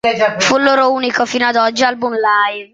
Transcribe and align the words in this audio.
Fu 0.39 0.57
il 0.57 0.63
loro 0.63 0.93
unico, 0.93 1.27
fino 1.27 1.45
ad 1.45 1.57
oggi, 1.57 1.83
album 1.83 2.13
live. 2.15 2.69